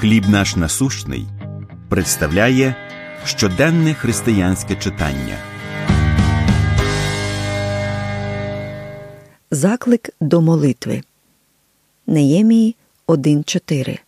[0.00, 1.26] Хліб наш насущний
[1.88, 2.74] представляє
[3.24, 5.36] щоденне християнське читання.
[9.50, 11.02] Заклик до молитви.
[12.06, 12.76] Неємії
[13.06, 13.98] 1.4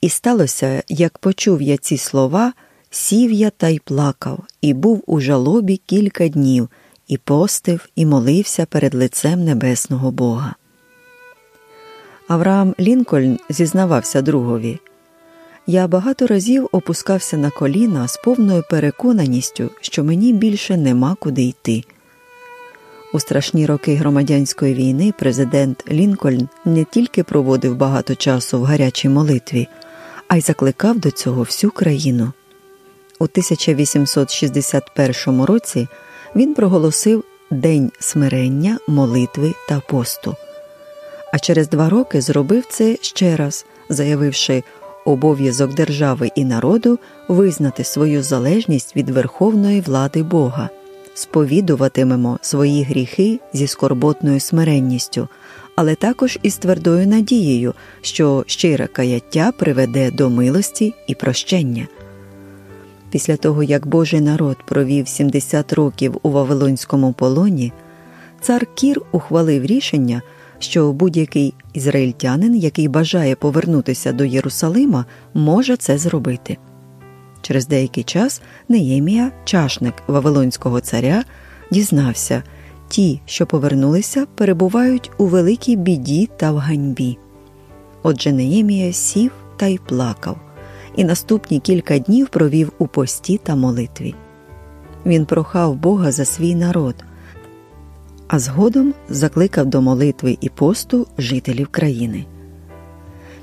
[0.00, 2.52] І сталося, як почув я ці слова,
[2.90, 6.68] сів я та й плакав, і був у жалобі кілька днів,
[7.08, 10.54] і постив, і молився перед лицем небесного Бога.
[12.28, 14.80] Авраам Лінкольн зізнавався другові.
[15.66, 21.84] Я багато разів опускався на коліна з повною переконаністю, що мені більше нема куди йти.
[23.14, 29.68] У страшні роки громадянської війни президент Лінкольн не тільки проводив багато часу в гарячій молитві,
[30.28, 32.32] а й закликав до цього всю країну.
[33.18, 35.88] У 1861 році
[36.36, 40.36] він проголосив День смирення, молитви та посту.
[41.32, 44.62] А через два роки зробив це ще раз, заявивши
[45.04, 50.68] обов'язок держави і народу визнати свою залежність від верховної влади Бога,
[51.14, 55.28] сповідуватимемо свої гріхи зі скорботною смиренністю,
[55.76, 61.88] але також із твердою надією, що щире каяття приведе до милості і прощення.
[63.10, 67.72] Після того, як Божий народ провів 70 років у Вавилонському полоні,
[68.40, 70.22] цар Кір ухвалив рішення
[70.62, 76.58] що будь-який ізраїльтянин, який бажає повернутися до Єрусалима, може це зробити.
[77.42, 81.24] Через деякий час Неємія, чашник Вавилонського царя,
[81.70, 82.42] дізнався
[82.88, 87.18] ті, що повернулися, перебувають у великій біді та в ганьбі.
[88.02, 90.36] Отже, Неємія сів та й плакав,
[90.96, 94.14] і наступні кілька днів провів у пості та молитві.
[95.06, 96.94] Він прохав Бога за свій народ
[98.32, 102.24] а згодом закликав до молитви і посту жителів країни.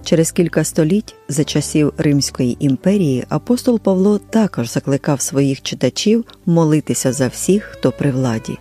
[0.04, 7.28] Через кілька століть за часів Римської імперії апостол Павло також закликав своїх читачів молитися за
[7.28, 8.58] всіх, хто при владі.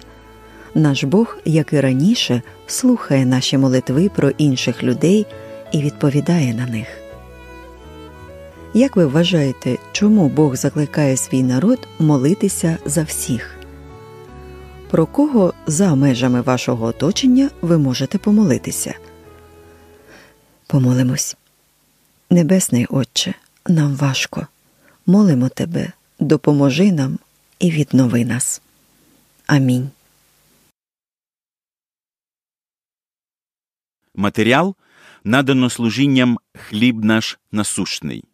[0.74, 5.26] Наш Бог, як і раніше, слухає наші молитви про інших людей
[5.72, 6.86] і відповідає на них.
[8.74, 13.57] Як ви вважаєте, чому Бог закликає свій народ молитися за всіх?
[14.90, 18.94] Про кого за межами вашого оточення ви можете помолитися?
[20.66, 21.36] Помолимось.
[22.30, 23.34] Небесний Отче,
[23.66, 24.46] нам важко.
[25.06, 27.18] Молимо Тебе, допоможи нам
[27.58, 28.62] і віднови нас.
[29.46, 29.90] Амінь.
[34.14, 34.74] Матеріал
[35.24, 38.24] надано служінням хліб наш насущний.